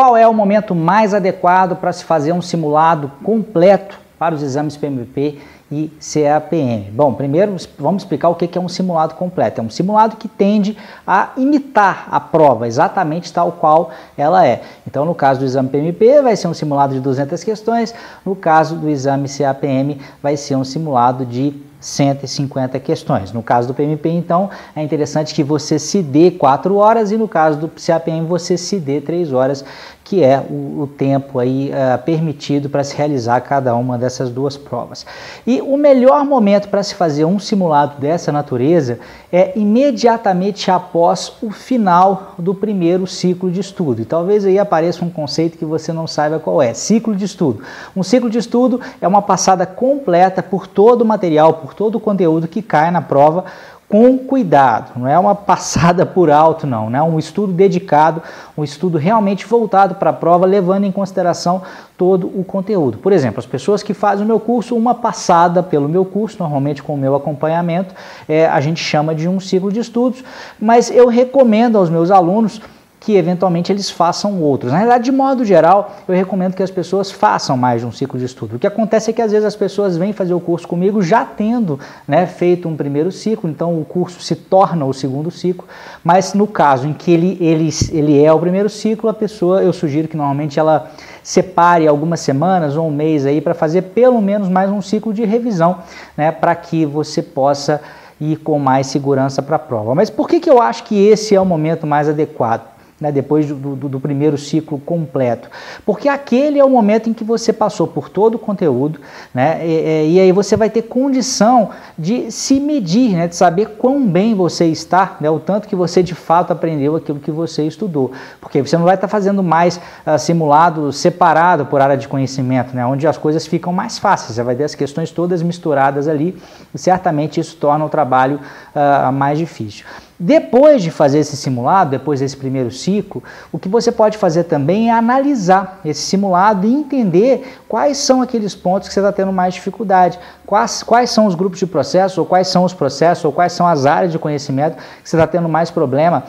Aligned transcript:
qual 0.00 0.16
é 0.16 0.26
o 0.26 0.32
momento 0.32 0.74
mais 0.74 1.12
adequado 1.12 1.76
para 1.76 1.92
se 1.92 2.04
fazer 2.04 2.32
um 2.32 2.40
simulado 2.40 3.12
completo 3.22 4.00
para 4.18 4.34
os 4.34 4.42
exames 4.42 4.74
PMP 4.74 5.38
e 5.70 5.92
CAPM. 6.00 6.90
Bom, 6.90 7.12
primeiro 7.12 7.54
vamos 7.78 8.02
explicar 8.02 8.30
o 8.30 8.34
que 8.34 8.56
é 8.56 8.60
um 8.60 8.66
simulado 8.66 9.14
completo. 9.14 9.60
É 9.60 9.62
um 9.64 9.68
simulado 9.68 10.16
que 10.16 10.26
tende 10.26 10.74
a 11.06 11.32
imitar 11.36 12.08
a 12.10 12.18
prova, 12.18 12.66
exatamente 12.66 13.30
tal 13.30 13.52
qual 13.52 13.90
ela 14.16 14.46
é. 14.46 14.62
Então, 14.86 15.04
no 15.04 15.14
caso 15.14 15.40
do 15.40 15.44
exame 15.44 15.68
PMP, 15.68 16.22
vai 16.22 16.34
ser 16.34 16.48
um 16.48 16.54
simulado 16.54 16.94
de 16.94 17.00
200 17.00 17.44
questões, 17.44 17.94
no 18.24 18.34
caso 18.34 18.76
do 18.76 18.88
exame 18.88 19.28
CAPM, 19.28 20.00
vai 20.22 20.34
ser 20.34 20.56
um 20.56 20.64
simulado 20.64 21.26
de 21.26 21.52
150 21.80 22.78
questões. 22.78 23.32
No 23.32 23.42
caso 23.42 23.66
do 23.66 23.74
PMP, 23.74 24.10
então, 24.10 24.50
é 24.76 24.82
interessante 24.82 25.34
que 25.34 25.42
você 25.42 25.78
se 25.78 26.02
dê 26.02 26.30
4 26.30 26.76
horas 26.76 27.10
e 27.10 27.16
no 27.16 27.26
caso 27.26 27.58
do 27.58 27.68
CAPM 27.68 28.26
você 28.26 28.56
se 28.56 28.78
dê 28.78 29.00
3 29.00 29.32
horas, 29.32 29.64
que 30.10 30.24
é 30.24 30.40
o, 30.40 30.82
o 30.82 30.86
tempo 30.88 31.38
aí 31.38 31.70
uh, 31.70 32.02
permitido 32.02 32.68
para 32.68 32.82
se 32.82 32.96
realizar 32.96 33.40
cada 33.42 33.76
uma 33.76 33.96
dessas 33.96 34.28
duas 34.28 34.56
provas. 34.56 35.06
E 35.46 35.60
o 35.60 35.76
melhor 35.76 36.24
momento 36.24 36.68
para 36.68 36.82
se 36.82 36.96
fazer 36.96 37.24
um 37.24 37.38
simulado 37.38 38.00
dessa 38.00 38.32
natureza 38.32 38.98
é 39.32 39.56
imediatamente 39.56 40.68
após 40.68 41.34
o 41.40 41.52
final 41.52 42.34
do 42.36 42.52
primeiro 42.52 43.06
ciclo 43.06 43.52
de 43.52 43.60
estudo. 43.60 44.02
E 44.02 44.04
talvez 44.04 44.44
aí 44.44 44.58
apareça 44.58 45.04
um 45.04 45.10
conceito 45.10 45.56
que 45.56 45.64
você 45.64 45.92
não 45.92 46.08
saiba 46.08 46.40
qual 46.40 46.60
é, 46.60 46.74
ciclo 46.74 47.14
de 47.14 47.24
estudo. 47.24 47.62
Um 47.94 48.02
ciclo 48.02 48.28
de 48.28 48.38
estudo 48.38 48.80
é 49.00 49.06
uma 49.06 49.22
passada 49.22 49.64
completa 49.64 50.42
por 50.42 50.66
todo 50.66 51.02
o 51.02 51.06
material, 51.06 51.54
por 51.54 51.72
todo 51.72 51.94
o 51.94 52.00
conteúdo 52.00 52.48
que 52.48 52.62
cai 52.62 52.90
na 52.90 53.00
prova, 53.00 53.44
com 53.90 54.16
cuidado, 54.16 54.92
não 54.96 55.08
é 55.08 55.18
uma 55.18 55.34
passada 55.34 56.06
por 56.06 56.30
alto, 56.30 56.64
não, 56.64 56.88
né? 56.88 57.02
um 57.02 57.18
estudo 57.18 57.52
dedicado, 57.52 58.22
um 58.56 58.62
estudo 58.62 58.96
realmente 58.96 59.44
voltado 59.44 59.96
para 59.96 60.10
a 60.10 60.12
prova, 60.12 60.46
levando 60.46 60.84
em 60.84 60.92
consideração 60.92 61.60
todo 61.98 62.28
o 62.28 62.44
conteúdo. 62.44 62.98
Por 62.98 63.12
exemplo, 63.12 63.40
as 63.40 63.46
pessoas 63.46 63.82
que 63.82 63.92
fazem 63.92 64.24
o 64.24 64.28
meu 64.28 64.38
curso, 64.38 64.76
uma 64.76 64.94
passada 64.94 65.60
pelo 65.60 65.88
meu 65.88 66.04
curso, 66.04 66.36
normalmente 66.38 66.84
com 66.84 66.94
o 66.94 66.96
meu 66.96 67.16
acompanhamento, 67.16 67.92
é, 68.28 68.46
a 68.46 68.60
gente 68.60 68.80
chama 68.80 69.12
de 69.12 69.28
um 69.28 69.40
ciclo 69.40 69.72
de 69.72 69.80
estudos, 69.80 70.22
mas 70.60 70.88
eu 70.88 71.08
recomendo 71.08 71.76
aos 71.76 71.90
meus 71.90 72.12
alunos 72.12 72.62
que 73.00 73.16
eventualmente 73.16 73.72
eles 73.72 73.90
façam 73.90 74.42
outros. 74.42 74.70
Na 74.70 74.78
realidade, 74.78 75.04
de 75.04 75.10
modo 75.10 75.42
geral, 75.42 75.96
eu 76.06 76.14
recomendo 76.14 76.54
que 76.54 76.62
as 76.62 76.70
pessoas 76.70 77.10
façam 77.10 77.56
mais 77.56 77.80
de 77.80 77.86
um 77.86 77.90
ciclo 77.90 78.18
de 78.18 78.26
estudo. 78.26 78.56
O 78.56 78.58
que 78.58 78.66
acontece 78.66 79.10
é 79.10 79.12
que 79.14 79.22
às 79.22 79.32
vezes 79.32 79.46
as 79.46 79.56
pessoas 79.56 79.96
vêm 79.96 80.12
fazer 80.12 80.34
o 80.34 80.40
curso 80.40 80.68
comigo 80.68 81.00
já 81.00 81.24
tendo 81.24 81.80
né, 82.06 82.26
feito 82.26 82.68
um 82.68 82.76
primeiro 82.76 83.10
ciclo, 83.10 83.48
então 83.48 83.80
o 83.80 83.86
curso 83.86 84.20
se 84.20 84.36
torna 84.36 84.84
o 84.84 84.92
segundo 84.92 85.30
ciclo, 85.30 85.66
mas 86.04 86.34
no 86.34 86.46
caso 86.46 86.86
em 86.86 86.92
que 86.92 87.10
ele, 87.10 87.38
ele, 87.40 87.70
ele 87.90 88.22
é 88.22 88.30
o 88.30 88.38
primeiro 88.38 88.68
ciclo, 88.68 89.08
a 89.08 89.14
pessoa, 89.14 89.62
eu 89.62 89.72
sugiro 89.72 90.06
que 90.06 90.16
normalmente 90.16 90.60
ela 90.60 90.90
separe 91.22 91.88
algumas 91.88 92.20
semanas 92.20 92.76
ou 92.76 92.86
um 92.86 92.90
mês 92.90 93.24
aí 93.24 93.40
para 93.40 93.54
fazer 93.54 93.82
pelo 93.82 94.20
menos 94.20 94.48
mais 94.48 94.70
um 94.70 94.82
ciclo 94.82 95.14
de 95.14 95.24
revisão, 95.24 95.78
né, 96.14 96.30
para 96.30 96.54
que 96.54 96.84
você 96.84 97.22
possa 97.22 97.80
ir 98.20 98.36
com 98.36 98.58
mais 98.58 98.88
segurança 98.88 99.40
para 99.40 99.56
a 99.56 99.58
prova. 99.58 99.94
Mas 99.94 100.10
por 100.10 100.28
que, 100.28 100.38
que 100.38 100.50
eu 100.50 100.60
acho 100.60 100.84
que 100.84 101.06
esse 101.08 101.34
é 101.34 101.40
o 101.40 101.46
momento 101.46 101.86
mais 101.86 102.06
adequado? 102.06 102.79
Né, 103.00 103.10
depois 103.10 103.46
do, 103.46 103.54
do, 103.54 103.88
do, 103.88 104.00
primeiro 104.00 104.36
ciclo 104.36 104.78
completo. 104.78 105.48
Porque 105.86 106.08
aquele 106.08 106.58
é 106.58 106.64
o 106.64 106.68
momento 106.68 107.08
em 107.08 107.14
que 107.14 107.24
você 107.24 107.52
passou 107.52 107.86
por 107.86 108.08
todo 108.08 108.34
o 108.34 108.38
conteúdo, 108.38 109.00
né, 109.32 109.66
e, 109.66 110.14
e 110.14 110.20
aí 110.20 110.32
você 110.32 110.56
vai 110.56 110.68
ter 110.68 110.82
condição 110.82 111.70
de 111.98 112.30
se 112.30 112.60
medir, 112.60 113.12
né, 113.12 113.26
de 113.26 113.36
saber 113.36 113.76
quão 113.78 114.06
bem 114.06 114.34
você 114.34 114.66
está, 114.66 115.16
né, 115.20 115.30
o 115.30 115.40
tanto 115.40 115.66
que 115.66 115.74
você 115.74 116.02
de 116.02 116.14
fato 116.14 116.52
aprendeu 116.52 116.94
aquilo 116.96 117.18
que 117.18 117.30
você 117.30 117.64
estudou. 117.64 118.12
Porque 118.40 118.60
você 118.60 118.76
não 118.76 118.84
vai 118.84 118.96
estar 118.96 119.08
fazendo 119.08 119.42
mais 119.42 119.80
uh, 120.06 120.18
simulado 120.18 120.92
separado 120.92 121.64
por 121.64 121.80
área 121.80 121.96
de 121.96 122.06
conhecimento, 122.06 122.74
né, 122.74 122.84
onde 122.84 123.06
as 123.06 123.16
coisas 123.16 123.46
ficam 123.46 123.72
mais 123.72 123.98
fáceis, 123.98 124.34
você 124.34 124.42
vai 124.42 124.54
ter 124.54 124.64
as 124.64 124.74
questões 124.74 125.10
todas 125.10 125.42
misturadas 125.42 126.06
ali, 126.06 126.36
e 126.74 126.78
certamente 126.78 127.40
isso 127.40 127.56
torna 127.56 127.84
o 127.84 127.88
trabalho 127.88 128.40
uh, 128.74 129.12
mais 129.12 129.38
difícil. 129.38 129.86
Depois 130.22 130.82
de 130.82 130.90
fazer 130.90 131.20
esse 131.20 131.34
simulado, 131.34 131.92
depois 131.92 132.20
desse 132.20 132.36
primeiro 132.36 132.70
ciclo, 132.70 133.24
o 133.50 133.58
que 133.58 133.70
você 133.70 133.90
pode 133.90 134.18
fazer 134.18 134.44
também 134.44 134.90
é 134.90 134.92
analisar 134.92 135.80
esse 135.82 136.02
simulado 136.02 136.66
e 136.66 136.74
entender 136.74 137.56
quais 137.66 137.96
são 137.96 138.20
aqueles 138.20 138.54
pontos 138.54 138.86
que 138.86 138.92
você 138.92 139.00
está 139.00 139.10
tendo 139.10 139.32
mais 139.32 139.54
dificuldade, 139.54 140.18
quais, 140.44 140.82
quais 140.82 141.08
são 141.08 141.24
os 141.24 141.34
grupos 141.34 141.58
de 141.58 141.66
processo, 141.66 142.20
ou 142.20 142.26
quais 142.26 142.48
são 142.48 142.64
os 142.64 142.74
processos, 142.74 143.24
ou 143.24 143.32
quais 143.32 143.54
são 143.54 143.66
as 143.66 143.86
áreas 143.86 144.12
de 144.12 144.18
conhecimento 144.18 144.76
que 145.02 145.08
você 145.08 145.16
está 145.16 145.26
tendo 145.26 145.48
mais 145.48 145.70
problema 145.70 146.24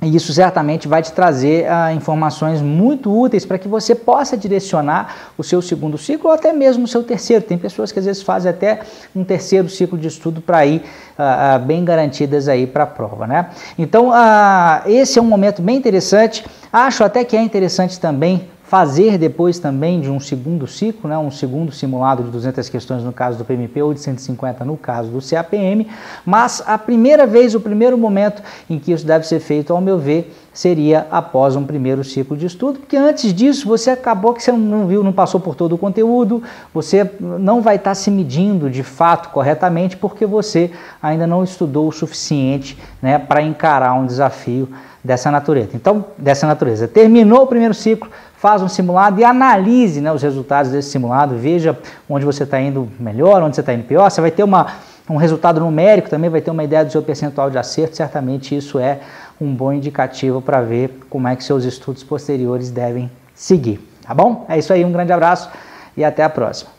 e 0.00 0.14
isso 0.14 0.32
certamente 0.32 0.86
vai 0.86 1.02
te 1.02 1.12
trazer 1.12 1.68
ah, 1.68 1.92
informações 1.92 2.62
muito 2.62 3.12
úteis 3.12 3.44
para 3.44 3.58
que 3.58 3.66
você 3.66 3.96
possa 3.96 4.36
direcionar 4.36 5.32
o 5.36 5.42
seu 5.42 5.60
segundo 5.60 5.98
ciclo 5.98 6.30
ou 6.30 6.34
até 6.34 6.52
mesmo 6.52 6.84
o 6.84 6.88
seu 6.88 7.02
terceiro. 7.02 7.44
Tem 7.44 7.58
pessoas 7.58 7.90
que 7.90 7.98
às 7.98 8.04
vezes 8.04 8.22
fazem 8.22 8.48
até 8.48 8.80
um 9.14 9.24
terceiro 9.24 9.68
ciclo 9.68 9.98
de 9.98 10.06
estudo 10.06 10.40
para 10.40 10.64
ir 10.64 10.84
ah, 11.18 11.54
ah, 11.54 11.58
bem 11.58 11.84
garantidas 11.84 12.46
aí 12.46 12.64
para 12.64 12.84
a 12.84 12.86
prova. 12.86 13.26
Né? 13.26 13.50
Então, 13.76 14.12
esse 14.86 15.18
é 15.18 15.22
um 15.22 15.26
momento 15.26 15.60
bem 15.60 15.76
interessante. 15.76 16.44
Acho 16.72 17.02
até 17.02 17.24
que 17.24 17.36
é 17.36 17.42
interessante 17.42 17.98
também 17.98 18.48
fazer 18.68 19.16
depois 19.16 19.58
também 19.58 19.98
de 19.98 20.10
um 20.10 20.20
segundo 20.20 20.66
ciclo, 20.66 21.08
né, 21.08 21.16
um 21.16 21.30
segundo 21.30 21.72
simulado 21.72 22.22
de 22.22 22.30
200 22.30 22.68
questões 22.68 23.02
no 23.02 23.12
caso 23.12 23.38
do 23.38 23.44
PMP 23.44 23.80
ou 23.82 23.94
de 23.94 24.00
150 24.00 24.62
no 24.62 24.76
caso 24.76 25.10
do 25.10 25.20
CAPM, 25.26 25.86
mas 26.24 26.62
a 26.66 26.76
primeira 26.76 27.26
vez, 27.26 27.54
o 27.54 27.60
primeiro 27.60 27.96
momento 27.96 28.42
em 28.68 28.78
que 28.78 28.92
isso 28.92 29.06
deve 29.06 29.26
ser 29.26 29.40
feito, 29.40 29.72
ao 29.72 29.80
meu 29.80 29.98
ver, 29.98 30.34
seria 30.52 31.06
após 31.10 31.56
um 31.56 31.64
primeiro 31.64 32.04
ciclo 32.04 32.36
de 32.36 32.44
estudo, 32.44 32.80
porque 32.80 32.96
antes 32.96 33.32
disso 33.32 33.66
você 33.66 33.90
acabou 33.90 34.34
que 34.34 34.42
você 34.42 34.52
não 34.52 34.86
viu, 34.86 35.02
não 35.02 35.12
passou 35.12 35.40
por 35.40 35.54
todo 35.54 35.74
o 35.74 35.78
conteúdo, 35.78 36.42
você 36.74 37.10
não 37.20 37.62
vai 37.62 37.76
estar 37.76 37.94
se 37.94 38.10
medindo 38.10 38.68
de 38.68 38.82
fato 38.82 39.30
corretamente 39.30 39.96
porque 39.96 40.26
você 40.26 40.70
ainda 41.00 41.26
não 41.26 41.42
estudou 41.42 41.88
o 41.88 41.92
suficiente 41.92 42.76
né, 43.00 43.18
para 43.18 43.40
encarar 43.40 43.94
um 43.94 44.04
desafio 44.04 44.68
dessa 45.02 45.30
natureza. 45.30 45.70
Então, 45.74 46.04
dessa 46.16 46.46
natureza. 46.46 46.88
Terminou 46.88 47.42
o 47.42 47.46
primeiro 47.46 47.74
ciclo, 47.74 48.10
faz 48.36 48.62
um 48.62 48.68
simulado 48.68 49.20
e 49.20 49.24
analise 49.24 50.00
né, 50.00 50.12
os 50.12 50.22
resultados 50.22 50.70
desse 50.70 50.90
simulado, 50.90 51.36
veja 51.36 51.78
onde 52.08 52.24
você 52.24 52.44
está 52.44 52.60
indo 52.60 52.88
melhor, 52.98 53.42
onde 53.42 53.56
você 53.56 53.60
está 53.60 53.72
indo 53.72 53.84
pior. 53.84 54.10
Você 54.10 54.20
vai 54.20 54.30
ter 54.30 54.42
uma, 54.42 54.66
um 55.08 55.16
resultado 55.16 55.60
numérico, 55.60 56.08
também 56.08 56.30
vai 56.30 56.40
ter 56.40 56.50
uma 56.50 56.64
ideia 56.64 56.84
do 56.84 56.92
seu 56.92 57.02
percentual 57.02 57.50
de 57.50 57.58
acerto. 57.58 57.96
Certamente 57.96 58.56
isso 58.56 58.78
é 58.78 59.00
um 59.40 59.54
bom 59.54 59.72
indicativo 59.72 60.40
para 60.42 60.60
ver 60.60 60.98
como 61.08 61.28
é 61.28 61.36
que 61.36 61.44
seus 61.44 61.64
estudos 61.64 62.02
posteriores 62.02 62.70
devem 62.70 63.10
seguir. 63.34 63.80
Tá 64.02 64.14
bom? 64.14 64.46
É 64.48 64.58
isso 64.58 64.72
aí, 64.72 64.84
um 64.84 64.92
grande 64.92 65.12
abraço 65.12 65.50
e 65.96 66.04
até 66.04 66.24
a 66.24 66.30
próxima. 66.30 66.77